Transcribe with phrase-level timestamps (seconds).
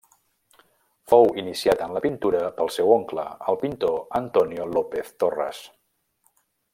[1.11, 5.61] Fou iniciat en la pintura pel seu oncle, el pintor Antonio López Torres.